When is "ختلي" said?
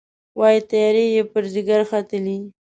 1.91-2.37